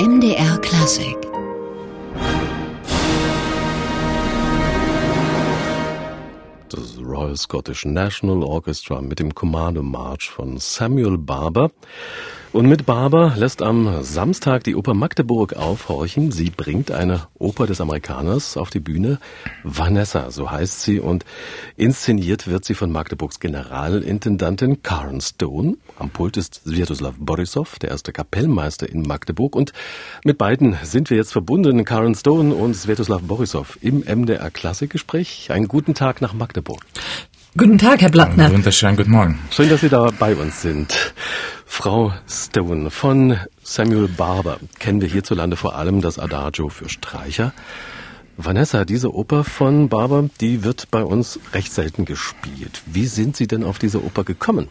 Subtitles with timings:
[0.00, 1.14] MDR Klassik
[6.70, 11.70] Das Royal Scottish National Orchestra mit dem Commando March von Samuel Barber.
[12.52, 16.32] Und mit Barber lässt am Samstag die Oper Magdeburg aufhorchen.
[16.32, 19.20] Sie bringt eine Oper des Amerikaners auf die Bühne.
[19.62, 20.98] Vanessa, so heißt sie.
[20.98, 21.24] Und
[21.76, 25.76] inszeniert wird sie von Magdeburgs Generalintendantin Karen Stone.
[25.96, 29.54] Am Pult ist Sviatoslav Borisov, der erste Kapellmeister in Magdeburg.
[29.54, 29.72] Und
[30.24, 35.52] mit beiden sind wir jetzt verbunden, Karen Stone und Sviatoslav Borisov, im MDR Klassikgespräch.
[35.52, 36.80] Einen guten Tag nach Magdeburg.
[37.56, 38.52] Guten Tag, Herr Blattner.
[38.52, 39.38] Wunderschönen guten Morgen.
[39.50, 41.14] Schön, dass Sie da bei uns sind.
[41.72, 47.54] Frau Stone, von Samuel Barber kennen wir hierzulande vor allem das Adagio für Streicher.
[48.44, 52.82] Vanessa, diese Oper von Barber, die wird bei uns recht selten gespielt.
[52.86, 54.68] Wie sind Sie denn auf diese Oper gekommen?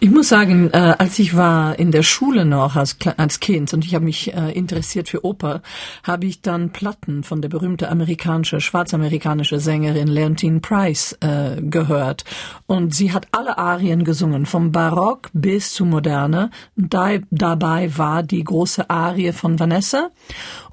[0.00, 2.98] Ich muss sagen, äh, als ich war in der Schule noch als,
[3.40, 5.62] Kind und ich habe mich äh, interessiert für Oper,
[6.02, 12.24] habe ich dann Platten von der berühmten amerikanische, schwarzamerikanische Sängerin Leontine Price äh, gehört.
[12.66, 16.50] Und sie hat alle Arien gesungen, vom Barock bis zu Moderne.
[16.76, 20.10] Da, dabei war die große Arie von Vanessa.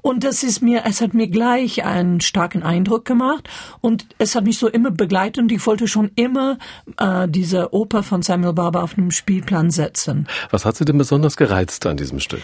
[0.02, 3.48] Und das ist mir, es hat mir gleich einen starken Eindruck gemacht
[3.80, 6.58] und es hat mich so immer begleitet und ich wollte schon immer
[6.98, 10.26] äh, diese Oper von Samuel Barber auf dem Spielplan setzen.
[10.50, 12.42] Was hat Sie denn besonders gereizt an diesem Stück?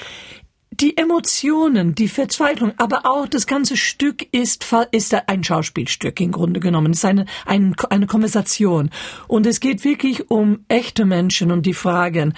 [0.72, 6.60] die Emotionen, die Verzweiflung, aber auch das ganze Stück ist, ist ein Schauspielstück im Grunde
[6.60, 6.92] genommen.
[6.92, 8.90] Es ist eine, eine, eine Konversation.
[9.26, 12.34] Und es geht wirklich um echte Menschen und die Fragen,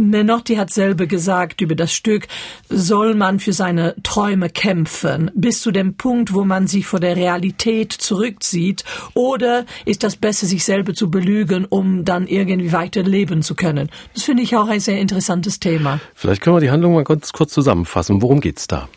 [0.00, 2.26] Menotti hat selber gesagt über das Stück,
[2.68, 7.16] soll man für seine Träume kämpfen, bis zu dem Punkt, wo man sich vor der
[7.16, 8.84] Realität zurückzieht,
[9.14, 13.90] oder ist das besser, sich selber zu belügen, um dann irgendwie weiter leben zu können?
[14.14, 16.00] Das finde ich auch ein sehr interessantes Thema.
[16.14, 18.22] Vielleicht können wir die Handlung mal kurz, kurz zusammenfassen.
[18.22, 18.88] Worum geht's da?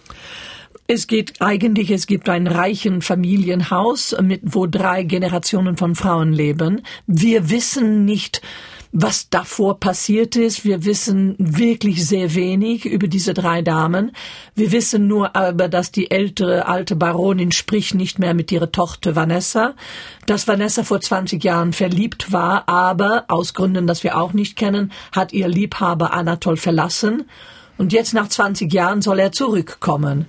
[0.89, 6.81] Es geht eigentlich, es gibt ein reichen Familienhaus, mit, wo drei Generationen von Frauen leben.
[7.07, 8.41] Wir wissen nicht,
[8.91, 10.65] was davor passiert ist.
[10.65, 14.11] Wir wissen wirklich sehr wenig über diese drei Damen.
[14.55, 19.15] Wir wissen nur aber, dass die ältere alte Baronin spricht nicht mehr mit ihrer Tochter
[19.15, 19.75] Vanessa,
[20.25, 24.91] dass Vanessa vor 20 Jahren verliebt war, aber aus Gründen, dass wir auch nicht kennen,
[25.11, 27.29] hat ihr Liebhaber Anatol verlassen.
[27.77, 30.25] Und jetzt nach 20 Jahren soll er zurückkommen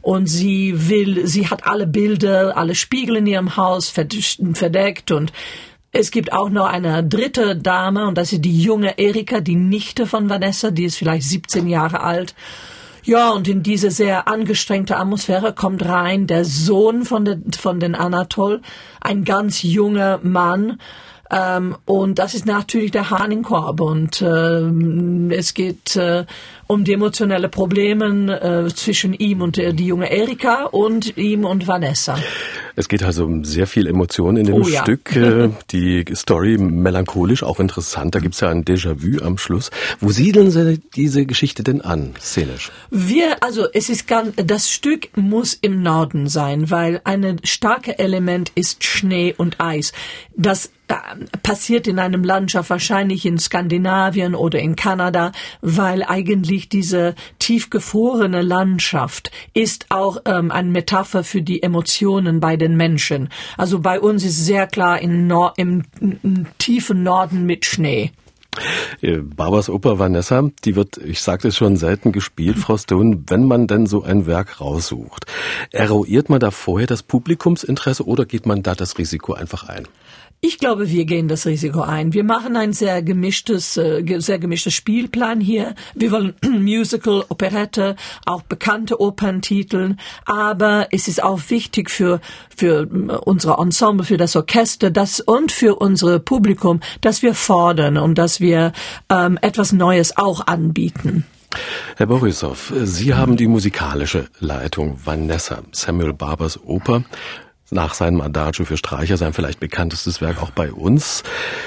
[0.00, 5.32] und sie will, sie hat alle Bilder, alle Spiegel in ihrem Haus verdeckt und
[5.92, 10.06] es gibt auch noch eine dritte Dame und das ist die junge Erika, die Nichte
[10.06, 12.34] von Vanessa, die ist vielleicht 17 Jahre alt.
[13.04, 17.94] Ja, und in diese sehr angestrengte Atmosphäre kommt rein der Sohn von, den, von den
[17.94, 18.60] Anatol,
[19.00, 20.78] ein ganz junger Mann,
[21.30, 23.80] ähm, und das ist natürlich der Hahn im Korb.
[23.80, 26.24] Und äh, es geht äh,
[26.68, 31.66] um die emotionelle Probleme äh, zwischen ihm und äh, die junge Erika und ihm und
[31.66, 32.16] Vanessa.
[32.76, 35.16] Es geht also um sehr viel Emotion in dem oh, Stück.
[35.16, 35.48] Ja.
[35.72, 38.14] die Story melancholisch, auch interessant.
[38.14, 39.70] Da gibt's ja ein Déjà-vu am Schluss.
[39.98, 42.70] Wo siedeln Sie diese Geschichte denn an, szenisch?
[42.90, 48.52] Wir, also es ist ganz, das Stück muss im Norden sein, weil ein starke Element
[48.54, 49.92] ist Schnee und Eis.
[50.36, 50.70] Das
[51.42, 59.30] passiert in einem Landschaft, wahrscheinlich in Skandinavien oder in Kanada, weil eigentlich diese tiefgefrorene Landschaft
[59.52, 63.28] ist auch ähm, eine Metapher für die Emotionen bei den Menschen.
[63.56, 68.12] Also bei uns ist sehr klar in Nor im, im tiefen Norden mit Schnee.
[69.00, 73.44] Äh, Barbers Oper Vanessa, die wird, ich sagte es schon, selten gespielt, Frau Stone, wenn
[73.44, 75.26] man denn so ein Werk raussucht.
[75.70, 79.86] Eruiert man da vorher das Publikumsinteresse oder geht man da das Risiko einfach ein?
[80.40, 82.12] Ich glaube, wir gehen das Risiko ein.
[82.12, 85.74] Wir machen ein sehr gemischtes, äh, sehr gemischtes Spielplan hier.
[85.96, 89.96] Wir wollen Musical, Operette, auch bekannte Operntitel.
[90.26, 92.20] Aber es ist auch wichtig für,
[92.56, 97.96] für äh, unsere Ensemble, für das Orchester, das, und für unser Publikum, dass wir fordern
[97.96, 101.24] und dass wir ähm, etwas Neues auch anbieten.
[101.96, 107.04] Herr Borisov, Sie haben die musikalische Leitung Vanessa, Samuel Barbers Oper
[107.70, 111.22] nach seinem Adagio für Streicher sein vielleicht bekanntestes Werk auch bei uns.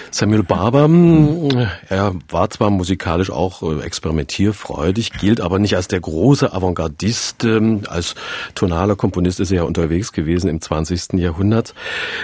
[0.10, 6.00] Samuel Barber, hm, er war zwar musikalisch auch äh, experimentierfreudig, gilt aber nicht als der
[6.00, 7.44] große Avantgardist.
[7.44, 8.16] Ähm, als
[8.56, 11.14] tonaler Komponist ist er ja unterwegs gewesen im 20.
[11.14, 11.74] Jahrhundert.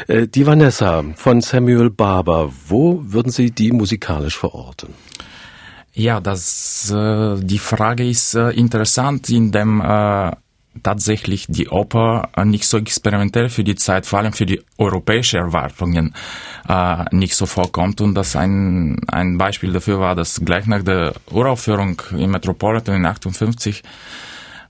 [0.07, 4.93] Äh, die Vanessa von Samuel Barber, wo würden Sie die musikalisch verorten?
[5.93, 9.81] Ja, das, äh, die Frage ist interessant in dem
[10.83, 16.13] tatsächlich die Oper nicht so experimentell für die Zeit, vor allem für die europäischen Erwartungen,
[16.67, 18.01] äh, nicht so vorkommt.
[18.01, 23.05] Und das ein, ein Beispiel dafür war, dass gleich nach der Uraufführung im Metropolitan in
[23.05, 23.83] 58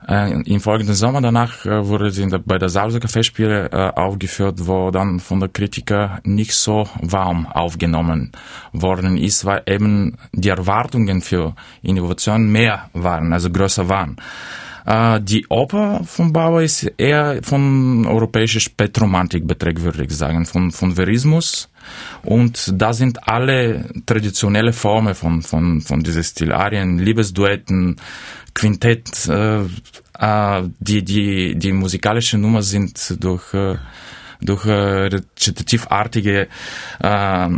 [0.08, 4.68] Äh, Im folgenden Sommer danach äh, wurde sie der, bei der Salzburger Festspiele äh, aufgeführt,
[4.68, 8.32] wo dann von der Kritiker nicht so warm aufgenommen
[8.72, 14.18] worden ist, weil eben die Erwartungen für Innovation mehr waren, also größer waren.
[14.88, 20.96] Die Oper von Bauer ist eher von europäischer Spätromantik beträgt, würde ich sagen, von, von
[20.96, 21.70] Verismus.
[22.24, 27.98] Und da sind alle traditionelle Formen von, von, von diesem Stil, Arien, Liebesduetten,
[28.54, 29.64] Quintett, äh,
[30.20, 33.76] äh, die, die, die musikalische Nummer sind durch, äh,
[34.42, 36.48] durch äh, rezitativartige
[37.02, 37.50] äh,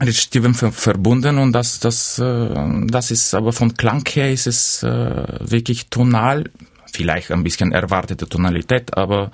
[0.00, 2.48] Rezitativen verbunden und das, das, äh,
[2.86, 6.50] das ist aber von Klang her ist es äh, wirklich tonal,
[6.92, 9.30] vielleicht ein bisschen erwartete Tonalität, aber,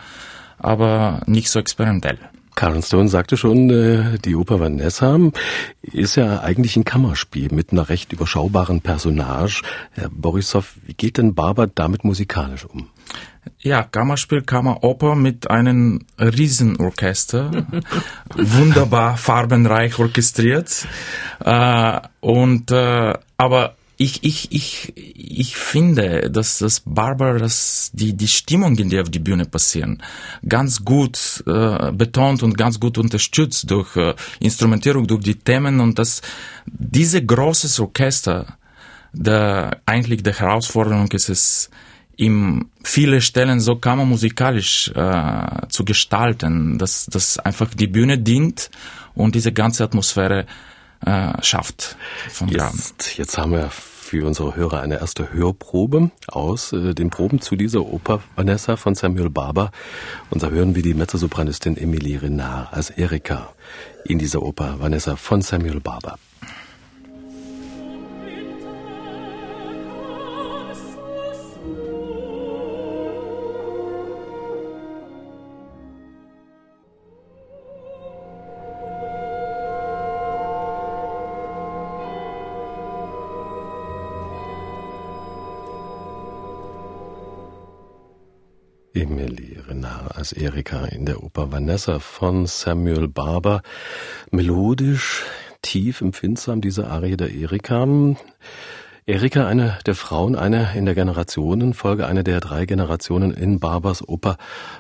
[0.59, 2.19] aber nicht so experimentell.
[2.55, 5.19] Karen Stone sagte schon, äh, die Oper Vanessa
[5.83, 9.63] ist ja eigentlich ein Kammerspiel mit einer recht überschaubaren Personage.
[9.93, 12.89] Herr Borisov, wie geht denn Barber damit musikalisch um?
[13.59, 17.67] Ja, Kammerspiel, Kammeroper mit einem Riesenorchester,
[18.37, 20.87] wunderbar farbenreich orchestriert.
[21.45, 28.29] Äh, und äh, aber ich, ich, ich, ich finde, dass das Barber, dass die, die
[28.29, 30.03] Stimmungen, die auf die Bühne passieren,
[30.49, 35.99] ganz gut äh, betont und ganz gut unterstützt durch äh, Instrumentierung, durch die Themen und
[35.99, 36.21] dass
[36.67, 38.59] diese großes Orchester,
[39.13, 41.71] der eigentlich die Herausforderung ist es,
[42.17, 48.71] ihm viele Stellen so kammermusikalisch äh, zu gestalten, dass, dass einfach die Bühne dient
[49.15, 50.47] und diese ganze Atmosphäre
[51.05, 51.97] äh, schafft
[52.31, 53.71] von jetzt, Jetzt haben wir
[54.13, 58.95] für unsere Hörer eine erste Hörprobe aus äh, den Proben zu dieser Oper Vanessa von
[58.95, 59.71] Samuel Barber.
[60.29, 63.55] Und da hören wir die Mezzosopranistin Emilie Renard als Erika
[64.05, 66.19] in dieser Oper Vanessa von Samuel Barber.
[90.23, 93.61] Als Erika in der Oper Vanessa von Samuel Barber.
[94.31, 95.25] Melodisch,
[95.63, 97.89] tief, empfindsam diese Arie der Erika.
[99.05, 104.37] Erika, eine der Frauen, eine in der Generationenfolge, eine der drei Generationen in Barbers Oper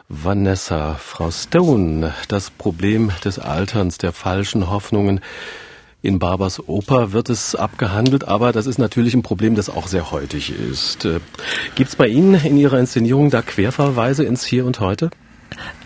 [0.09, 0.94] Vanessa.
[0.94, 5.19] Frau Stone, das Problem des Alterns, der falschen Hoffnungen,
[6.03, 10.11] in Barbers Oper wird es abgehandelt, aber das ist natürlich ein Problem, das auch sehr
[10.11, 11.05] heutig ist.
[11.05, 11.21] Äh,
[11.77, 15.11] Gibt es bei Ihnen in Ihrer Inszenierung da Querverweise ins Hier und Heute?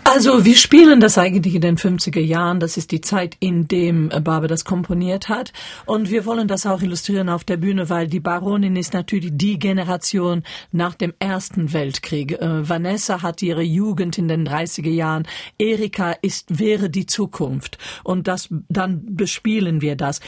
[0.03, 2.59] Also wir spielen das eigentlich in den 50er Jahren.
[2.59, 5.51] Das ist die Zeit, in dem Barber das komponiert hat.
[5.85, 9.59] Und wir wollen das auch illustrieren auf der Bühne, weil die Baronin ist natürlich die
[9.59, 12.31] Generation nach dem Ersten Weltkrieg.
[12.31, 15.27] Äh, Vanessa hat ihre Jugend in den 30er Jahren.
[15.59, 17.77] Erika ist, wäre die Zukunft.
[18.03, 20.21] Und das, dann bespielen wir das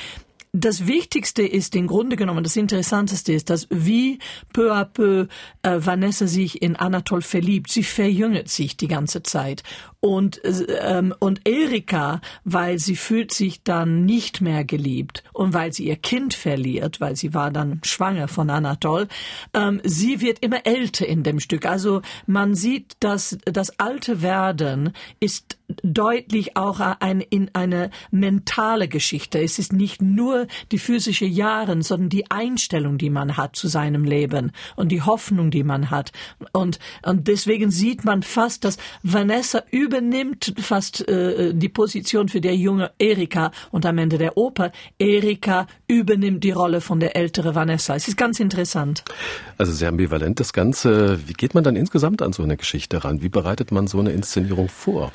[0.51, 4.17] das Wichtigste ist im Grunde genommen, das Interessanteste ist, dass wie
[4.51, 5.27] peu à peu
[5.61, 7.71] äh, Vanessa sich in Anatol verliebt.
[7.71, 9.61] Sie verjüngt sich die ganze Zeit.
[9.99, 10.41] Und,
[10.81, 15.97] ähm, und Erika, weil sie fühlt sich dann nicht mehr geliebt und weil sie ihr
[15.97, 19.07] Kind verliert, weil sie war dann schwanger von Anatol,
[19.53, 21.65] ähm, sie wird immer älter in dem Stück.
[21.65, 29.39] Also man sieht, dass das alte Werden ist deutlich auch ein, in eine mentale Geschichte.
[29.39, 34.03] Es ist nicht nur die physische Jahren, sondern die Einstellung, die man hat zu seinem
[34.03, 36.11] Leben und die Hoffnung, die man hat.
[36.51, 42.55] Und, und deswegen sieht man fast, dass Vanessa übernimmt fast äh, die Position für der
[42.55, 47.95] junge Erika und am Ende der Oper Erika übernimmt die Rolle von der ältere Vanessa.
[47.95, 49.03] Es ist ganz interessant.
[49.57, 51.27] Also sehr ambivalent das Ganze.
[51.27, 53.21] Wie geht man dann insgesamt an so eine Geschichte ran?
[53.21, 55.11] Wie bereitet man so eine Inszenierung vor?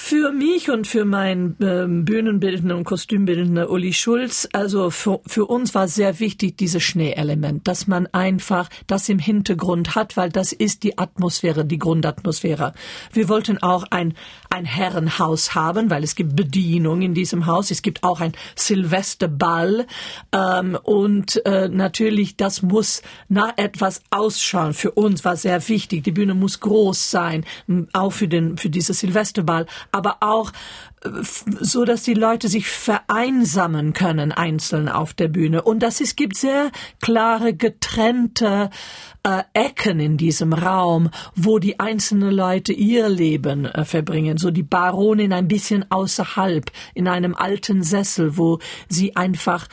[0.00, 5.74] Für mich und für meinen ähm, Bühnenbildner und Kostümbildner Uli Schulz, also für, für uns
[5.74, 10.84] war sehr wichtig dieses Schneeelement, dass man einfach das im Hintergrund hat, weil das ist
[10.84, 12.74] die Atmosphäre, die Grundatmosphäre.
[13.12, 14.14] Wir wollten auch ein,
[14.48, 17.72] ein Herrenhaus haben, weil es gibt Bedienung in diesem Haus.
[17.72, 19.84] Es gibt auch ein Silvesterball
[20.32, 24.74] ähm, und äh, natürlich, das muss nach etwas ausschauen.
[24.74, 26.04] Für uns war sehr wichtig.
[26.04, 27.44] Die Bühne muss groß sein,
[27.92, 30.52] auch für den für dieses Silvesterball aber auch
[31.02, 31.08] äh,
[31.60, 35.62] so, dass die Leute sich vereinsamen können einzeln auf der Bühne.
[35.62, 38.70] Und das es gibt sehr klare getrennte
[39.22, 44.38] äh, Ecken in diesem Raum, wo die einzelnen Leute ihr Leben äh, verbringen.
[44.38, 49.68] So die Baronin ein bisschen außerhalb in einem alten Sessel, wo sie einfach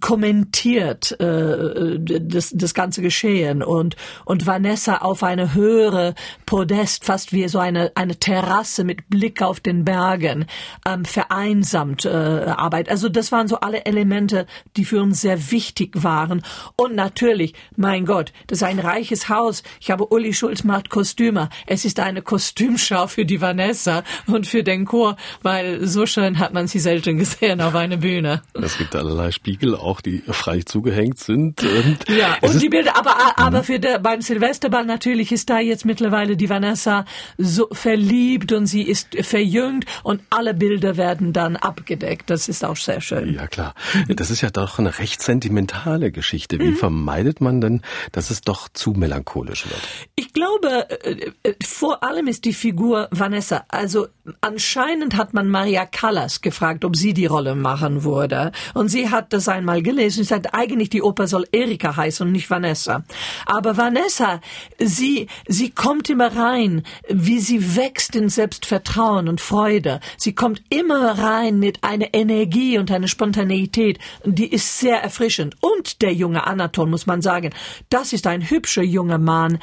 [0.00, 6.14] kommentiert äh, das, das ganze Geschehen und und Vanessa auf eine höhere
[6.46, 10.46] Podest, fast wie so eine eine Terrasse mit Blick auf den Bergen,
[10.86, 12.88] ähm, vereinsamt äh, Arbeit.
[12.88, 14.46] Also das waren so alle Elemente,
[14.76, 16.42] die für uns sehr wichtig waren.
[16.76, 19.62] Und natürlich, mein Gott, das ist ein reiches Haus.
[19.80, 21.48] Ich habe Uli Schulz macht Kostüme.
[21.66, 26.52] Es ist eine Kostümschau für die Vanessa und für den Chor, weil so schön hat
[26.52, 28.42] man sie selten gesehen auf einer Bühne.
[28.54, 31.62] Es gibt allerlei Spiegel, auch die frei zugehängt sind.
[31.62, 33.64] Und ja, und die Bilder, aber, aber mhm.
[33.64, 37.04] für der, beim Silvesterball natürlich ist da jetzt mittlerweile die Vanessa
[37.38, 42.30] so verliebt und sie ist verjüngt und alle Bilder werden dann abgedeckt.
[42.30, 43.34] Das ist auch sehr schön.
[43.34, 43.74] Ja, klar.
[44.08, 46.58] Das ist ja doch eine recht sentimentale Geschichte.
[46.58, 46.76] Wie mhm.
[46.76, 49.80] vermeidet man denn, dass es doch zu melancholisch wird?
[50.16, 54.08] Ich glaube, äh, äh, vor allem ist die Figur Vanessa, also
[54.40, 58.52] anscheinend hat man Maria Callas gefragt, ob sie die Rolle machen würde.
[58.74, 60.24] Und sie hat das einmal gelesen.
[60.24, 63.04] Sagt, eigentlich die Oper soll Erika heißen und nicht Vanessa.
[63.46, 64.40] Aber Vanessa,
[64.78, 70.00] sie, sie kommt immer rein, wie sie wächst in Selbstvertrauen und Freude.
[70.16, 73.98] Sie kommt immer rein mit einer Energie und einer Spontaneität.
[74.24, 75.56] Die ist sehr erfrischend.
[75.60, 77.50] Und der junge Anaton, muss man sagen,
[77.88, 79.58] das ist ein hübscher junger Mann.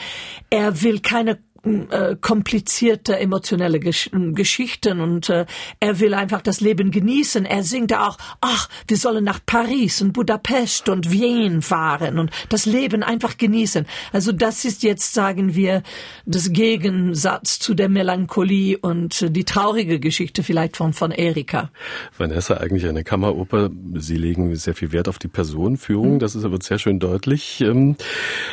[0.50, 5.46] Er will keine äh, komplizierte emotionelle Gesch Geschichten und äh,
[5.80, 7.46] er will einfach das Leben genießen.
[7.46, 12.66] Er singt auch, ach, wir sollen nach Paris und Budapest und Wien fahren und das
[12.66, 13.86] Leben einfach genießen.
[14.14, 15.84] Also das ist jetzt, sagen wir,
[16.26, 21.70] das Gegensatz zu der Melancholie und äh, die traurige Geschichte vielleicht von, von Erika.
[22.18, 23.70] Vanessa, eigentlich eine Kammeroper.
[23.96, 26.16] Sie legen sehr viel Wert auf die Personenführung.
[26.16, 26.20] Mhm.
[26.20, 27.62] Das ist aber sehr schön deutlich.
[27.62, 27.96] Ähm,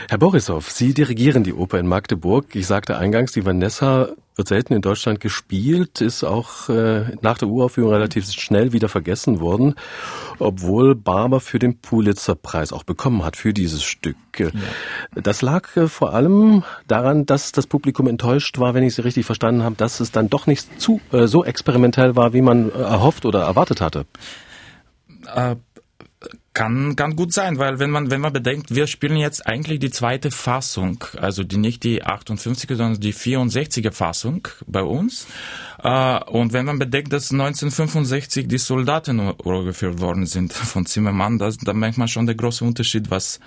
[0.08, 2.54] Herr Borisov, Sie dirigieren die Oper in Magdeburg.
[2.54, 7.48] Ich sagte eingangs, die Vanessa wird selten in Deutschland gespielt, ist auch äh, nach der
[7.48, 9.74] Uraufführung relativ schnell wieder vergessen worden,
[10.38, 14.16] obwohl Barber für den Pulitzer-Preis auch bekommen hat für dieses Stück.
[14.36, 14.48] Ja.
[15.14, 19.24] Das lag äh, vor allem daran, dass das Publikum enttäuscht war, wenn ich Sie richtig
[19.24, 22.74] verstanden habe, dass es dann doch nicht zu äh, so experimentell war, wie man äh,
[22.74, 24.04] erhofft oder erwartet hatte.
[26.54, 29.90] Kann, kann gut sein, weil wenn man, wenn man bedenkt, wir spielen jetzt eigentlich die
[29.90, 35.26] zweite Fassung, also die, nicht die 58er, sondern die 64er Fassung bei uns.
[35.82, 41.58] Äh, und wenn man bedenkt, dass 1965 die Soldaten urgeführt worden sind von Zimmermann, das,
[41.58, 43.38] da merkt man schon der große Unterschied, was,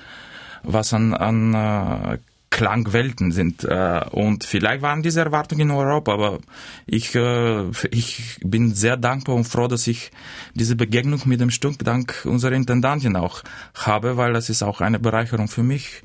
[0.61, 2.17] was an, an äh,
[2.59, 3.63] Klangwelten sind.
[3.63, 6.39] Äh, und vielleicht waren diese Erwartungen in Europa, aber
[6.85, 10.11] ich, äh, ich bin sehr dankbar und froh, dass ich
[10.55, 13.43] diese Begegnung mit dem Stück dank unserer Intendantin auch
[13.75, 16.01] habe, weil das ist auch eine Bereicherung für mich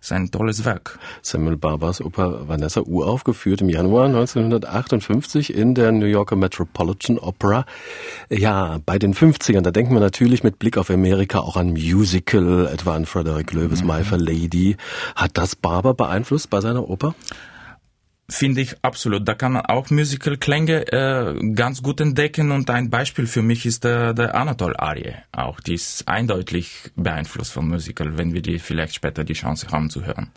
[0.00, 0.98] ist ein tolles Werk.
[1.22, 7.64] Samuel Barbers Oper Vanessa uraufgeführt im Januar 1958 in der New Yorker Metropolitan Opera.
[8.30, 12.68] Ja, bei den 50ern, da denken wir natürlich mit Blick auf Amerika auch an Musical,
[12.72, 13.88] etwa an Frederick Loebes mhm.
[13.88, 14.76] My Fair Lady.
[15.16, 17.14] Hat das Barber beeinflusst bei seiner Oper?
[18.30, 19.26] Finde ich absolut.
[19.26, 23.84] Da kann man auch Musical-Klänge äh, ganz gut entdecken und ein Beispiel für mich ist
[23.84, 25.14] der, der Anatol-Arie.
[25.32, 29.88] Auch die ist eindeutig beeinflusst vom Musical, wenn wir die vielleicht später die Chance haben
[29.88, 30.30] zu hören.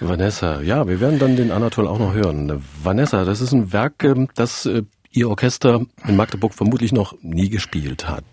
[0.00, 2.60] Vanessa, ja, wir werden dann den Anatol auch noch hören.
[2.82, 7.48] Vanessa, das ist ein Werk, ähm, das äh, Ihr Orchester in Magdeburg vermutlich noch nie
[7.48, 8.24] gespielt hat.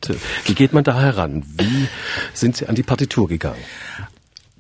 [0.45, 1.43] Wie geht man da heran?
[1.45, 1.87] Wie
[2.33, 3.61] sind Sie an die Partitur gegangen?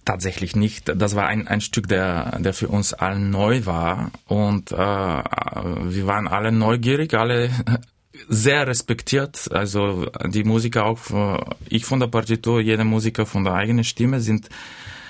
[0.05, 0.91] Tatsächlich nicht.
[0.95, 4.11] Das war ein, ein Stück, der, der für uns allen neu war.
[4.25, 7.49] Und äh, wir waren alle neugierig, alle
[8.27, 9.51] sehr respektiert.
[9.51, 14.49] Also die Musiker auch, ich von der Partitur, jeder Musiker von der eigenen Stimme sind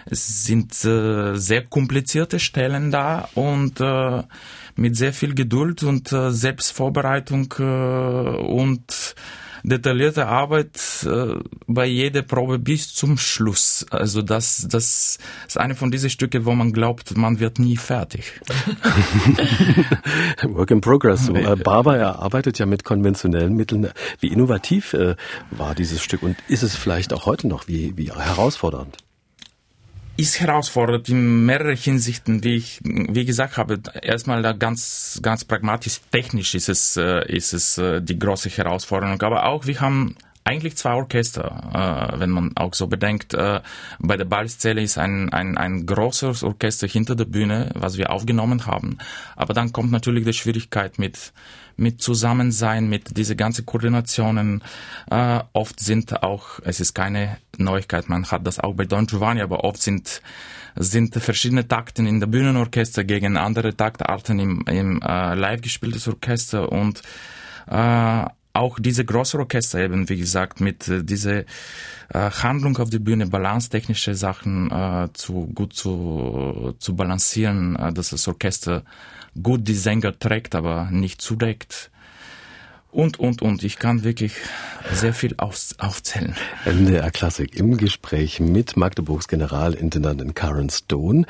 [0.09, 4.23] sind äh, sehr komplizierte Stellen da und äh,
[4.75, 9.15] mit sehr viel Geduld und äh, Selbstvorbereitung äh, und
[9.63, 11.35] detaillierte Arbeit äh,
[11.67, 13.85] bei jeder Probe bis zum Schluss.
[13.89, 18.39] Also das, das ist eine von diesen Stücke, wo man glaubt, man wird nie fertig.
[20.43, 21.29] Work in progress.
[21.29, 23.89] Äh, Barber arbeitet ja mit konventionellen Mitteln.
[24.19, 25.15] Wie innovativ äh,
[25.51, 28.97] war dieses Stück und ist es vielleicht auch heute noch wie, wie herausfordernd?
[30.21, 33.79] Ist herausfordernd in mehreren Hinsichten, wie ich, wie gesagt habe.
[34.01, 39.21] Erstmal da ganz, ganz pragmatisch, technisch ist es, äh, ist es äh, die große Herausforderung.
[39.21, 43.33] Aber auch, wir haben eigentlich zwei Orchester, äh, wenn man auch so bedenkt.
[43.33, 43.61] Äh,
[43.99, 48.65] bei der Ballszene ist ein, ein, ein großes Orchester hinter der Bühne, was wir aufgenommen
[48.65, 48.97] haben.
[49.35, 51.33] Aber dann kommt natürlich die Schwierigkeit mit,
[51.77, 54.63] mit Zusammensein, mit diese ganze Koordinationen.
[55.09, 59.41] Äh, oft sind auch, es ist keine Neuigkeit, man hat das auch bei Don Giovanni,
[59.41, 60.21] aber oft sind
[60.75, 66.71] sind verschiedene Takten in der Bühnenorchester gegen andere Taktarten im, im äh, live gespieltes Orchester
[66.71, 67.01] und
[67.67, 71.43] äh, auch diese Großorchester eben, wie gesagt, mit äh, dieser äh,
[72.13, 78.27] Handlung auf der Bühne, balancetechnische Sachen äh, zu gut zu, zu balancieren, äh, dass das
[78.27, 78.83] Orchester
[79.41, 81.91] gut die Sänger trägt, aber nicht zudeckt
[82.91, 83.63] und, und, und.
[83.63, 84.33] Ich kann wirklich
[84.93, 86.35] sehr viel auf, aufzählen.
[86.65, 91.25] NDR Klassik im Gespräch mit Magdeburgs Generalintendantin Karen Stone.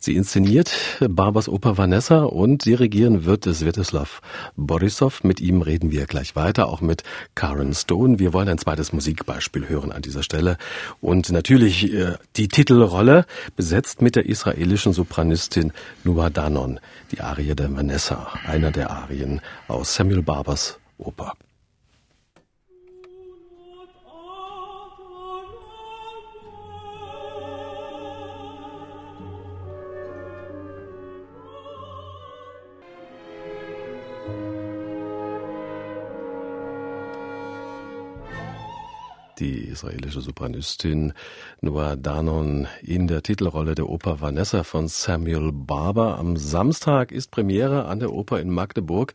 [0.00, 0.72] Sie inszeniert
[1.08, 4.20] Barbers Oper Vanessa und dirigieren wird es Svetoslav
[4.56, 5.24] Borisov.
[5.24, 7.02] Mit ihm reden wir gleich weiter, auch mit
[7.34, 8.18] Karen Stone.
[8.18, 10.58] Wir wollen ein zweites Musikbeispiel hören an dieser Stelle.
[11.00, 15.72] Und natürlich äh, die Titelrolle besetzt mit der israelischen Sopranistin
[16.04, 16.80] Noah Danon,
[17.12, 21.32] die Arie der Vanessa, einer der Arien aus Samuel Barbers Oper.
[39.38, 41.12] die israelische Sopranistin
[41.60, 46.18] Noah Danon in der Titelrolle der Oper Vanessa von Samuel Barber.
[46.18, 49.12] Am Samstag ist Premiere an der Oper in Magdeburg.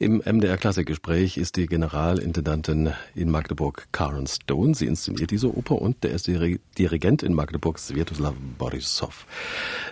[0.00, 4.76] Im MDR Klassikgespräch ist die Generalintendantin in Magdeburg Karen Stone.
[4.76, 9.26] Sie inszeniert diese Oper und der ist Dirigent in Magdeburg Svetoslav Borisov.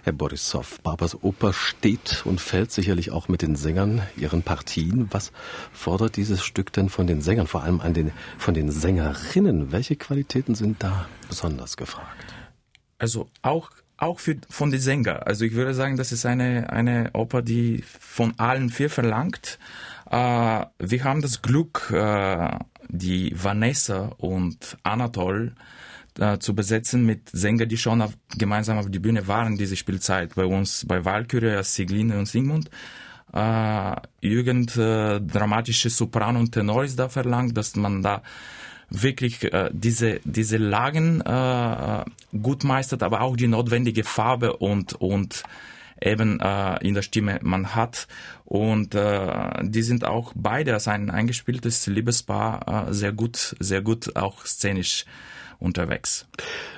[0.04, 5.08] Herr Borisov, Barbers Oper steht und fällt sicherlich auch mit den Sängern, ihren Partien.
[5.10, 5.32] Was
[5.72, 9.72] fordert dieses Stück denn von den Sängern, vor allem an den, von den Sängerinnen?
[9.72, 12.32] Welche Qualitäten sind da besonders gefragt?
[12.98, 15.22] Also auch auch für, von den Sängern.
[15.22, 19.58] Also ich würde sagen, das ist eine, eine Oper, die von allen vier verlangt.
[20.10, 22.58] Äh, wir haben das Glück, äh,
[22.88, 25.54] die Vanessa und Anatol
[26.18, 30.34] äh, zu besetzen mit Sängern, die schon auf, gemeinsam auf die Bühne waren, diese Spielzeit.
[30.34, 32.70] Bei uns, bei Walküre, Sigline und Sigmund.
[33.32, 38.22] Äh, irgend äh, dramatische Sopran und Tenor ist da verlangt, dass man da
[38.88, 42.04] wirklich äh, diese diese Lagen äh,
[42.40, 45.42] gut meistert, aber auch die notwendige Farbe und und
[46.00, 48.06] eben äh, in der Stimme man hat.
[48.44, 54.16] Und äh, die sind auch beide als ein eingespieltes Liebespaar äh, sehr gut, sehr gut
[54.16, 55.04] auch szenisch
[55.58, 56.26] unterwegs.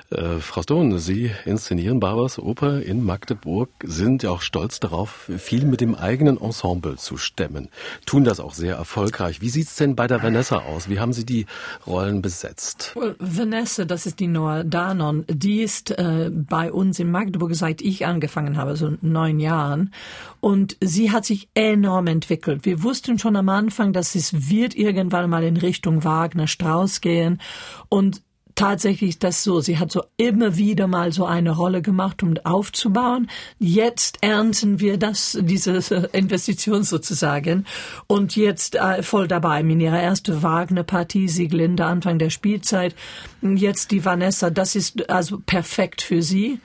[0.09, 5.65] Äh, Frau Stone, Sie inszenieren Barbers Oper in Magdeburg, sind ja auch stolz darauf, viel
[5.65, 7.69] mit dem eigenen Ensemble zu stemmen,
[8.05, 9.41] tun das auch sehr erfolgreich.
[9.41, 10.89] Wie sieht's denn bei der Vanessa aus?
[10.89, 11.45] Wie haben Sie die
[11.85, 12.93] Rollen besetzt?
[12.95, 17.81] Well, Vanessa, das ist die Noah Danon, die ist äh, bei uns in Magdeburg, seit
[17.81, 19.93] ich angefangen habe, so neun Jahren.
[20.39, 22.65] Und sie hat sich enorm entwickelt.
[22.65, 27.41] Wir wussten schon am Anfang, dass es wird irgendwann mal in Richtung Wagner, Strauss gehen.
[27.89, 28.21] Und
[28.59, 29.61] tatsächlich das so.
[29.61, 33.29] Sie hat so immer wieder mal so eine Rolle gemacht, um aufzubauen.
[33.57, 35.77] Jetzt ernten wir das, diese
[36.11, 37.65] Investition sozusagen.
[38.07, 39.61] Und jetzt äh, voll dabei.
[39.61, 42.95] In ihrer ersten Wagner-Partie, Sieglinde, Anfang der Spielzeit.
[43.41, 44.49] Jetzt die Vanessa.
[44.49, 46.59] Das ist also perfekt für sie.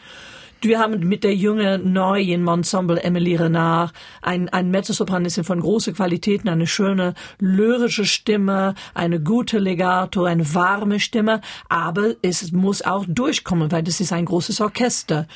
[0.64, 6.48] Wir haben mit der jungen neuen Ensemble Emily Renard ein, ein Mezzosopranistin von großer Qualitäten,
[6.48, 13.72] eine schöne lyrische Stimme, eine gute Legato, eine warme Stimme, aber es muss auch durchkommen,
[13.72, 15.26] weil das ist ein großes Orchester.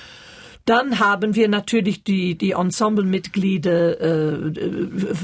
[0.69, 4.53] Dann haben wir natürlich die, die Ensemblemitglieder, äh,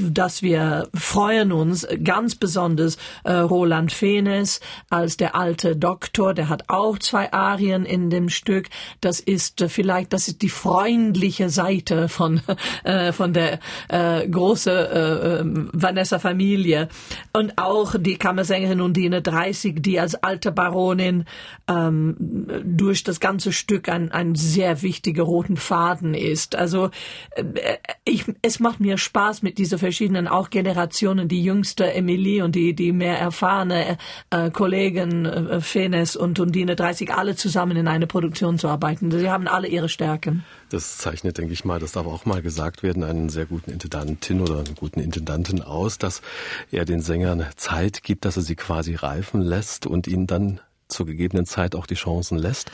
[0.09, 6.63] dass wir freuen uns ganz besonders äh, Roland Fenes als der alte Doktor, der hat
[6.69, 8.69] auch zwei Arien in dem Stück.
[9.01, 12.41] Das ist äh, vielleicht, das ist die freundliche Seite von
[12.83, 16.89] äh, von der äh, große äh, ähm, Vanessa Familie
[17.33, 21.25] und auch die Kammersängerin Undine 30, die als alte Baronin
[21.67, 22.15] ähm,
[22.63, 26.55] durch das ganze Stück ein, ein sehr wichtiger roten Faden ist.
[26.55, 26.91] Also
[27.31, 32.55] äh, ich, es macht mir Spaß mit diesen verschiedenen auch Generationen, die jüngste Emilie und
[32.55, 33.97] die, die mehr erfahrene
[34.29, 39.11] äh, Kollegen äh, Fenes und Undine 30 alle zusammen in eine Produktion zu arbeiten.
[39.11, 40.45] Sie haben alle ihre Stärken.
[40.69, 44.41] Das zeichnet, denke ich mal, das darf auch mal gesagt werden, einen sehr guten Intendantin
[44.41, 46.21] oder einen guten Intendanten aus, dass
[46.71, 51.05] er den Sängern Zeit gibt, dass er sie quasi reifen lässt und ihnen dann zur
[51.05, 52.71] gegebenen Zeit auch die Chancen lässt.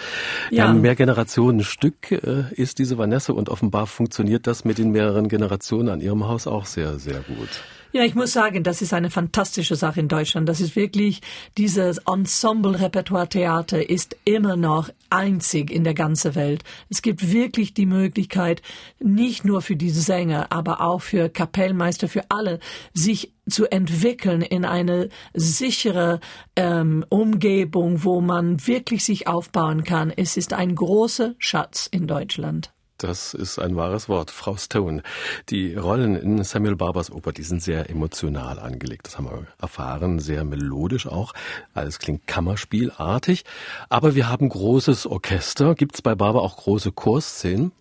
[0.50, 0.70] Ja.
[0.70, 6.02] Ein Mehrgenerationenstück äh, ist diese Vanessa und offenbar funktioniert das mit den mehreren Generationen an
[6.02, 7.50] ihrem Haus auch sehr, sehr gut.
[7.94, 10.48] Ja, ich muss sagen, das ist eine fantastische Sache in Deutschland.
[10.48, 11.20] Das ist wirklich,
[11.58, 16.64] dieses Ensemble-Repertoire-Theater ist immer noch einzig in der ganzen Welt.
[16.90, 18.62] Es gibt wirklich die Möglichkeit,
[19.00, 22.60] nicht nur für diese Sänger, aber auch für Kapellmeister, für alle,
[22.94, 26.22] sich zu entwickeln in eine sichere
[26.56, 30.14] ähm, Umgebung, wo man wirklich sich aufbauen kann.
[30.16, 32.72] Es ist ein großer Schatz in Deutschland.
[33.04, 34.30] Das ist ein wahres Wort.
[34.30, 35.02] Frau Stone.
[35.50, 39.08] Die Rollen in Samuel Barbers Oper, die sind sehr emotional angelegt.
[39.08, 40.20] Das haben wir erfahren.
[40.20, 41.34] Sehr melodisch auch.
[41.74, 43.44] Alles klingt Kammerspielartig.
[43.90, 45.74] Aber wir haben großes Orchester.
[45.74, 47.72] Gibt es bei Barber auch große Chorszenen?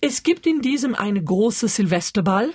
[0.00, 2.50] Es gibt in diesem eine große Silvesterball.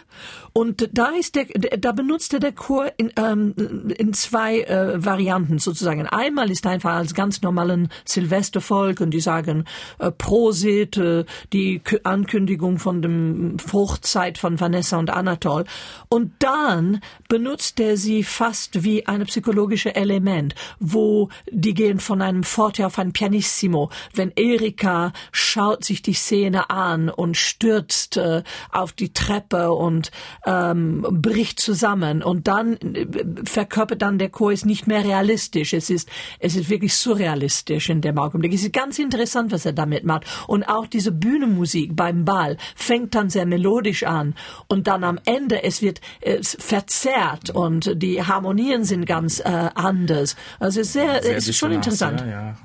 [0.53, 1.45] Und da ist der,
[1.77, 3.53] da benutzt er der Chor in, ähm,
[3.95, 6.07] in zwei äh, Varianten sozusagen.
[6.07, 9.65] Einmal ist einfach als ganz normalen Silvestervolk und die sagen
[9.99, 15.65] äh, Prosit, äh, die Ankündigung von dem Fruchtzeit von Vanessa und Anatol.
[16.09, 22.43] Und dann benutzt er sie fast wie ein psychologisches Element, wo die gehen von einem
[22.43, 23.89] Forte auf ein Pianissimo.
[24.13, 30.11] Wenn Erika schaut sich die Szene an und stürzt äh, auf die Treppe und
[30.45, 33.07] ähm, bricht zusammen und dann äh,
[33.45, 35.73] verkörpert dann der Chor ist nicht mehr realistisch.
[35.73, 38.53] Es ist, es ist wirklich surrealistisch in dem Augenblick.
[38.53, 40.25] Es ist ganz interessant, was er damit macht.
[40.47, 44.35] Und auch diese Bühnenmusik beim Ball fängt dann sehr melodisch an
[44.67, 49.43] und dann am Ende es wird es verzerrt und die Harmonien sind ganz äh,
[49.75, 50.35] anders.
[50.59, 52.21] Also es ist sehr, sehr es ist schon interessant.
[52.21, 52.57] Ja, ja.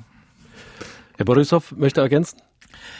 [1.17, 2.37] Herr Borisov möchte ergänzen?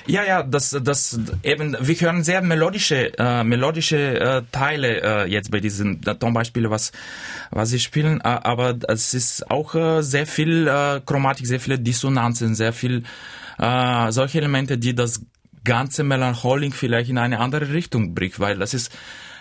[0.06, 5.50] Ja, ja, das, das eben, wir hören sehr melodische, äh, melodische äh, Teile äh, jetzt
[5.50, 6.92] bei diesen Tonbeispielen, was,
[7.52, 11.80] was sie spielen, äh, aber es ist auch äh, sehr viel äh, Chromatik, sehr viele
[11.80, 13.04] Dissonanzen, sehr viel
[13.58, 15.22] äh, solche Elemente, die das
[15.64, 18.92] ganze Melancholik vielleicht in eine andere Richtung bringt, weil das ist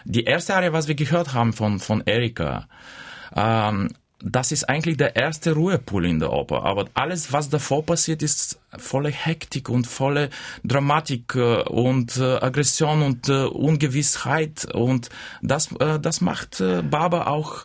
[0.05, 2.67] die erste Arie, was wir gehört haben von, von Erika.
[3.35, 3.91] Ähm,
[4.25, 6.63] das ist eigentlich der erste Ruhepool in der Oper.
[6.65, 10.31] Aber alles, was davor passiert, ist volle Hektik und volle
[10.65, 14.67] Dramatik äh, und äh, Aggression und äh, Ungewissheit.
[14.73, 15.09] Und
[15.43, 17.65] das, das macht Barber auch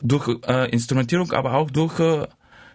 [0.00, 0.28] durch
[0.70, 2.00] Instrumentierung, aber auch durch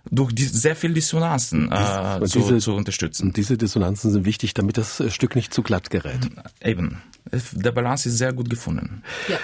[0.09, 3.27] durch die, sehr viel Dissonanzen äh, zu, diese, zu unterstützen.
[3.27, 6.29] Und diese Dissonanzen sind wichtig, damit das Stück nicht zu glatt gerät.
[6.63, 7.01] Eben.
[7.53, 9.03] Der Balance ist sehr gut gefunden.
[9.27, 9.37] Ja.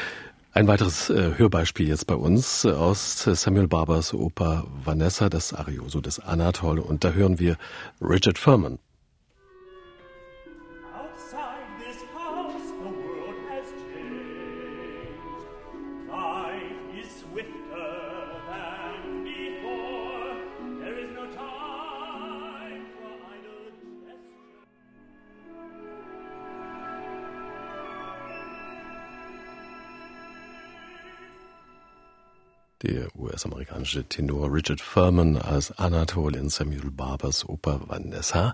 [0.53, 6.01] Ein weiteres äh, Hörbeispiel jetzt bei uns äh, aus Samuel Barbers Oper Vanessa, das Arioso
[6.01, 6.81] des Anatole.
[6.81, 7.57] Und da hören wir
[8.01, 8.79] Richard Furman.
[32.87, 38.53] Der US-amerikanische Tenor Richard Furman als Anatol in Samuel Barbers Oper Vanessa.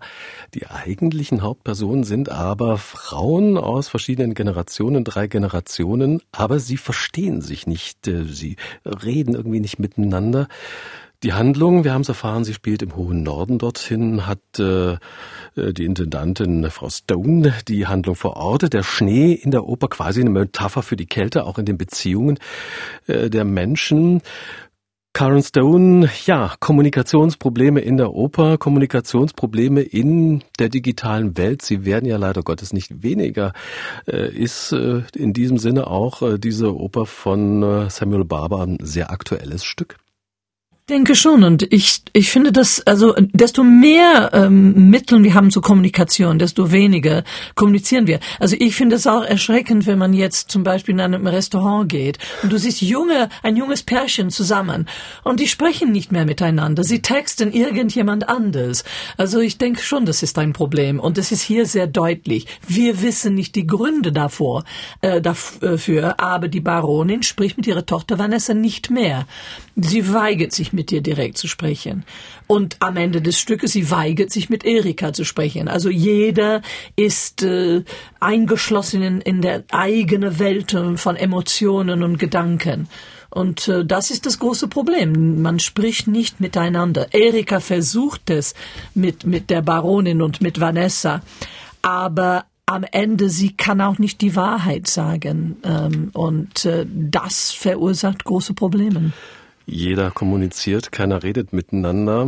[0.55, 7.67] Die eigentlichen Hauptpersonen sind aber Frauen aus verschiedenen Generationen, drei Generationen, aber sie verstehen sich
[7.67, 10.47] nicht, äh, sie reden irgendwie nicht miteinander.
[11.23, 14.95] Die Handlung, wir haben es erfahren, sie spielt im hohen Norden dorthin, hat äh,
[15.55, 18.73] äh, die Intendantin Frau Stone die Handlung verortet.
[18.73, 22.39] Der Schnee in der Oper quasi eine Metapher für die Kälte, auch in den Beziehungen
[23.07, 24.21] äh, der Menschen.
[25.13, 31.61] Karen Stone, ja, Kommunikationsprobleme in der Oper, Kommunikationsprobleme in der digitalen Welt.
[31.61, 33.53] Sie werden ja leider Gottes nicht weniger.
[34.07, 40.02] Äh, ist in diesem Sinne auch diese Oper von Samuel Barber ein sehr aktuelles Stück?
[40.89, 45.61] Denke schon und ich ich finde das also desto mehr ähm, Mittel wir haben zur
[45.61, 47.23] Kommunikation desto weniger
[47.55, 48.19] kommunizieren wir.
[48.37, 52.17] Also ich finde es auch erschreckend wenn man jetzt zum Beispiel in einem Restaurant geht
[52.41, 54.89] und du siehst junge ein junges Pärchen zusammen
[55.23, 58.83] und die sprechen nicht mehr miteinander sie texten irgendjemand anders.
[59.15, 62.45] Also ich denke schon das ist ein Problem und es ist hier sehr deutlich.
[62.67, 64.65] Wir wissen nicht die Gründe davor
[64.99, 69.25] äh, dafür aber die Baronin spricht mit ihrer Tochter Vanessa nicht mehr
[69.75, 72.05] sie weigert sich mit dir direkt zu sprechen.
[72.47, 75.67] Und am Ende des Stückes, sie weigert sich mit Erika zu sprechen.
[75.67, 76.61] Also jeder
[76.95, 77.83] ist äh,
[78.19, 82.87] eingeschlossen in, in der eigene Welt von Emotionen und Gedanken.
[83.29, 85.41] Und äh, das ist das große Problem.
[85.41, 87.13] Man spricht nicht miteinander.
[87.13, 88.53] Erika versucht es
[88.93, 91.21] mit, mit der Baronin und mit Vanessa.
[91.81, 95.57] Aber am Ende, sie kann auch nicht die Wahrheit sagen.
[95.63, 99.13] Ähm, und äh, das verursacht große Probleme.
[99.65, 102.27] Jeder kommuniziert, keiner redet miteinander.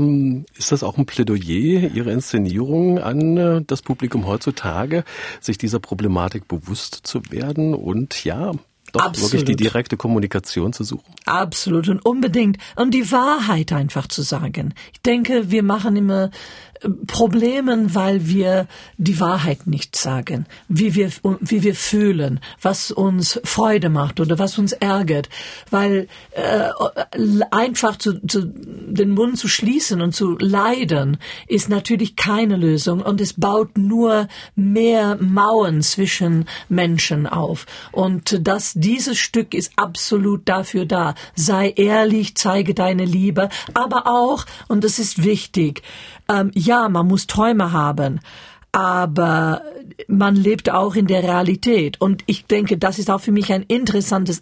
[0.58, 5.04] Ist das auch ein Plädoyer, Ihre Inszenierung an äh, das Publikum heutzutage,
[5.42, 8.54] sich dieser Problematik bewusst zu werden und ja,
[8.94, 9.34] doch Absolut.
[9.34, 11.14] wirklich die direkte Kommunikation zu suchen?
[11.26, 12.58] Absolut und unbedingt.
[12.78, 14.74] Und die Wahrheit einfach zu sagen.
[14.94, 16.32] Ich denke, wir machen immer
[17.08, 21.10] Problemen, weil wir die Wahrheit nicht sagen, wie wir,
[21.40, 25.30] wie wir fühlen, was uns Freude macht oder was uns ärgert,
[25.72, 26.70] weil äh,
[27.52, 33.22] einfach zu, zu, den Mund zu schließen und zu leiden ist natürlich keine Lösung und
[33.22, 40.86] es baut nur mehr Mauern zwischen Menschen auf und dass dieses Stück ist absolut dafür
[40.86, 41.16] da.
[41.36, 45.82] Sei ehrlich, zeige deine Liebe, aber auch und das ist wichtig
[46.30, 48.20] ähm, ja, man muss Träume haben,
[48.72, 49.62] aber
[50.08, 52.02] man lebt auch in der Realität.
[52.02, 54.42] Und ich denke, das ist auch für mich ein interessantes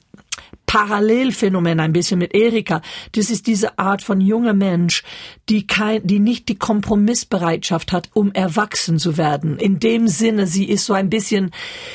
[0.73, 2.81] Parallelphänomen ein bisschen mit Erika.
[3.11, 5.03] Das ist diese Art von junger Mensch,
[5.47, 9.59] die kein, die nicht die Kompromissbereitschaft hat, um erwachsen zu werden.
[9.59, 11.51] In dem Sinne, sie ist so ein bisschen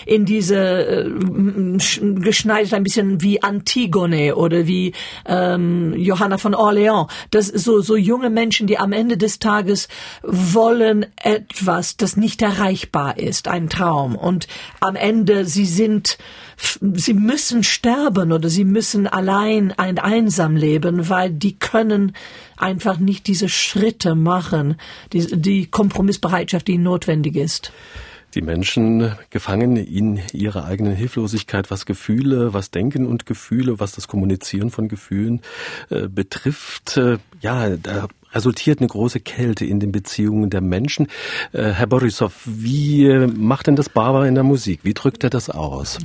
[0.07, 1.11] in diese äh,
[2.21, 4.93] geschneidet, ein bisschen wie Antigone oder wie
[5.27, 7.09] ähm, Johanna von Orleans.
[7.33, 9.89] Das so so junge Menschen, die am Ende des Tages
[10.23, 14.15] wollen etwas, das nicht erreichbar ist, ein Traum.
[14.15, 14.47] Und
[14.79, 16.17] am Ende sie sind
[16.81, 22.13] sie müssen sterben oder sie müssen allein ein einsam leben, weil die können
[22.57, 24.77] einfach nicht diese Schritte machen,
[25.13, 27.73] die, die Kompromissbereitschaft, die notwendig ist.
[28.35, 34.07] Die Menschen gefangen in ihrer eigenen Hilflosigkeit, was Gefühle, was Denken und Gefühle, was das
[34.07, 35.41] Kommunizieren von Gefühlen
[35.89, 36.99] äh, betrifft.
[36.99, 41.07] Äh, ja, da resultiert eine große Kälte in den Beziehungen der Menschen.
[41.53, 44.81] Äh, Herr Borisov, wie äh, macht denn das Barber in der Musik?
[44.83, 45.99] Wie drückt er das aus?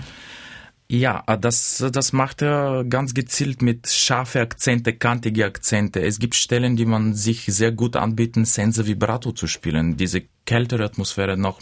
[0.94, 6.00] Ja, äh, das, das macht er ganz gezielt mit scharfe Akzente, kantige Akzente.
[6.04, 10.84] Es gibt Stellen, die man sich sehr gut anbieten, Sense Vibrato zu spielen, diese kältere
[10.84, 11.60] Atmosphäre noch,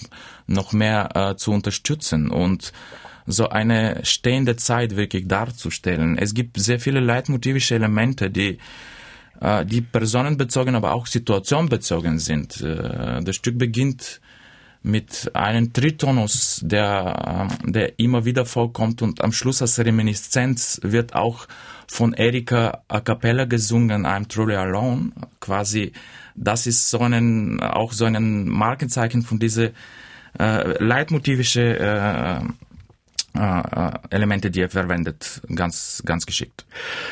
[0.47, 2.73] noch mehr äh, zu unterstützen und
[3.25, 6.17] so eine stehende Zeit wirklich darzustellen.
[6.17, 8.57] Es gibt sehr viele leitmotivische Elemente, die
[9.39, 12.59] äh, die personenbezogen, aber auch situationbezogen sind.
[12.59, 14.19] Äh, das Stück beginnt
[14.83, 21.13] mit einem Tritonus, der, ähm, der immer wieder vorkommt und am Schluss als Reminiszenz wird
[21.13, 21.47] auch
[21.87, 25.11] von Erika a cappella gesungen, I'm truly alone.
[25.39, 25.91] Quasi,
[26.35, 29.73] das ist so ein, auch so ein Markenzeichen von diese
[30.39, 32.39] äh, leitmotivische äh,
[33.33, 36.65] äh, äh, Elemente, die er verwendet, ganz, ganz geschickt.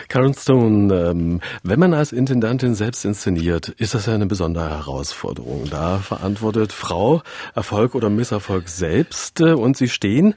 [0.10, 5.70] Karen Stone, ähm, wenn man als Intendantin selbst inszeniert, ist das ja eine besondere Herausforderung.
[5.70, 7.22] Da verantwortet Frau
[7.56, 10.34] Erfolg oder Misserfolg selbst äh, und sie stehen,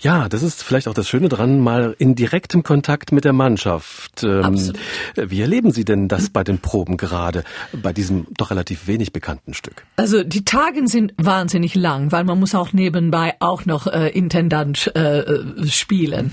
[0.00, 4.22] ja, das ist vielleicht auch das Schöne dran, mal in direktem Kontakt mit der Mannschaft.
[4.22, 4.72] Ähm,
[5.16, 9.52] wie erleben Sie denn das bei den Proben gerade, bei diesem doch relativ wenig bekannten
[9.52, 9.84] Stück?
[9.96, 14.90] Also die Tage sind wahnsinnig lang, weil man muss auch nebenbei auch noch äh, Intendant
[14.94, 16.32] äh, äh, spielen.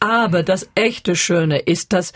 [0.00, 2.12] Aber das echte Schöne ist, dass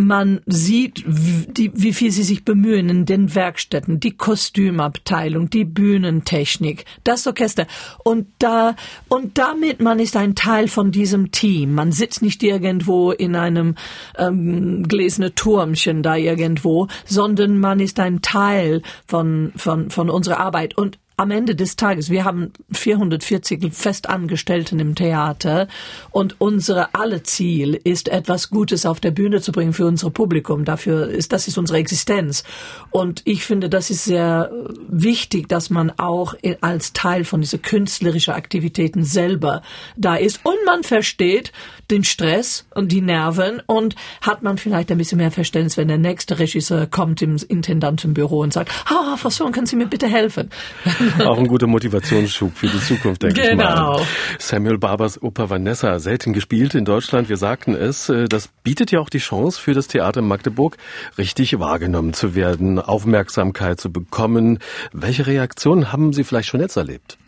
[0.00, 6.84] man sieht, wie, wie viel sie sich bemühen in den Werkstätten, die Kostümabteilung, die Bühnentechnik,
[7.04, 7.66] das Orchester.
[8.02, 8.76] Und da,
[9.08, 11.74] und damit man ist ein Teil von diesem Team.
[11.74, 13.74] Man sitzt nicht irgendwo in einem
[14.16, 20.76] ähm, gläserne Turmchen da irgendwo, sondern man ist ein Teil von, von, von unserer Arbeit.
[20.76, 25.68] Und am Ende des Tages, wir haben 440 Festangestellten im Theater
[26.12, 30.64] und unsere alle Ziel ist, etwas Gutes auf der Bühne zu bringen für unser Publikum.
[30.64, 32.42] Dafür ist, das ist unsere Existenz.
[32.90, 34.50] Und ich finde, das ist sehr
[34.88, 39.60] wichtig, dass man auch als Teil von dieser künstlerischen Aktivitäten selber
[39.98, 41.52] da ist und man versteht
[41.90, 45.98] den Stress und die Nerven und hat man vielleicht ein bisschen mehr Verständnis, wenn der
[45.98, 50.50] nächste Regisseur kommt im Intendantenbüro und sagt, ah, Frau Sohn, können Sie mir bitte helfen?
[51.24, 53.50] Auch ein guter Motivationsschub für die Zukunft, denke genau.
[53.50, 53.74] ich mal.
[53.74, 54.06] Genau.
[54.38, 57.28] Samuel Barbers Oper Vanessa, selten gespielt in Deutschland.
[57.28, 60.76] Wir sagten es, äh, das bietet ja auch die Chance für das Theater Magdeburg,
[61.18, 64.58] richtig wahrgenommen zu werden, Aufmerksamkeit zu bekommen.
[64.92, 67.18] Welche Reaktionen haben Sie vielleicht schon jetzt erlebt?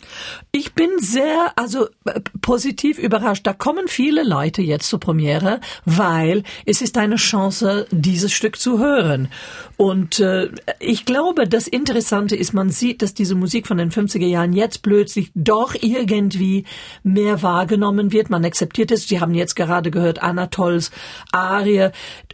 [0.51, 3.47] Ich bin sehr, also äh, positiv überrascht.
[3.47, 8.79] Da kommen viele Leute jetzt zur Premiere, weil es ist eine Chance, dieses Stück zu
[8.79, 9.29] hören.
[9.79, 14.27] Und äh, ich glaube, das Interessante ist, man sieht, dass diese Musik von den 50er
[14.27, 16.65] Jahren jetzt plötzlich doch irgendwie
[17.03, 18.29] mehr wahrgenommen wird.
[18.29, 19.09] Man akzeptiert es.
[19.09, 20.91] Sie haben jetzt gerade gehört Anatols
[21.33, 21.91] Arie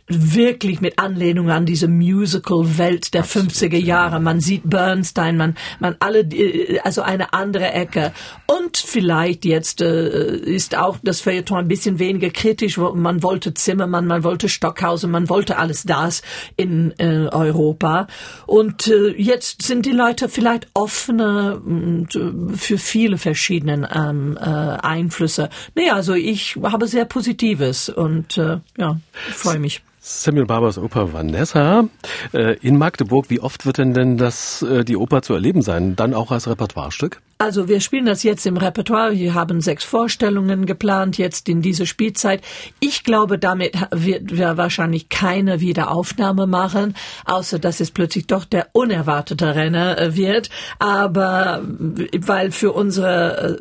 [0.09, 4.21] wirklich mit Anlehnung an diese Musical-Welt der Absolut, 50er Jahre.
[4.21, 8.13] Man sieht Bernstein, man, man alle, äh, also eine andere Ecke.
[8.47, 12.79] Und vielleicht jetzt äh, ist auch das Feuilleton ein bisschen weniger kritisch.
[12.79, 16.23] Man wollte Zimmermann, man wollte Stockhausen, man wollte alles das
[16.57, 18.07] in äh, Europa.
[18.47, 25.51] Und äh, jetzt sind die Leute vielleicht offener äh, für viele verschiedene ähm, äh, Einflüsse.
[25.75, 29.01] Nee, also ich habe sehr Positives und äh, ja,
[29.33, 29.83] freue mich.
[30.09, 31.85] Samuel Barbers Oper Vanessa
[32.33, 33.29] äh, in Magdeburg.
[33.29, 35.97] Wie oft wird denn denn das, äh, die Oper zu erleben sein?
[35.97, 37.21] Dann auch als Repertoirestück?
[37.41, 39.13] Also wir spielen das jetzt im Repertoire.
[39.13, 42.43] Wir haben sechs Vorstellungen geplant jetzt in diese Spielzeit.
[42.81, 48.71] Ich glaube, damit wird wir wahrscheinlich keine Wiederaufnahme machen, außer dass es plötzlich doch der
[48.73, 50.51] unerwartete Renner äh, wird.
[50.81, 53.61] Aber weil für unsere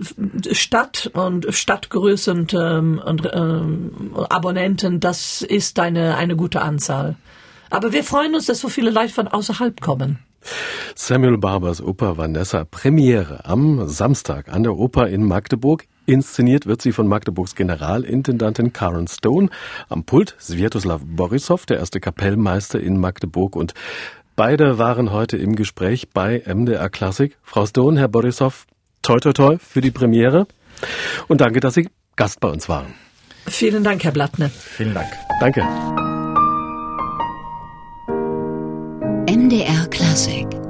[0.54, 7.16] Stadt und Stadtgröße und, ähm, und ähm, Abonnenten, das ist eine, eine gute Anzahl.
[7.70, 10.20] Aber wir freuen uns, dass so viele Leute von außerhalb kommen.
[10.96, 15.86] Samuel Barbers Oper Vanessa Premiere am Samstag an der Oper in Magdeburg.
[16.06, 19.50] Inszeniert wird sie von Magdeburgs Generalintendantin Karen Stone.
[19.90, 23.58] Am Pult Sviatoslav Borisov, der erste Kapellmeister in Magdeburg.
[23.58, 23.74] Und
[24.38, 27.38] beide waren heute im Gespräch bei MDR Klassik.
[27.44, 28.66] Frau Stone, Herr Borisov,
[29.02, 30.48] toi toi toi für die Premiere.
[31.28, 32.94] Und danke, dass Sie Gast bei uns waren.
[33.46, 34.50] Vielen Dank, Herr Blattner.
[34.50, 35.10] Vielen Dank.
[35.42, 36.07] Danke.
[39.28, 40.67] MDR Klassik